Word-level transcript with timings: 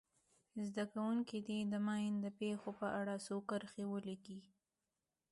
زده 0.67 0.83
کوونکي 0.91 1.37
دې 1.47 1.59
د 1.71 1.73
ماین 1.87 2.13
د 2.21 2.25
پېښو 2.39 2.69
په 2.79 2.87
اړه 2.99 3.15
څو 3.25 3.35
کرښې 3.49 3.85
ولیکي. 3.93 4.39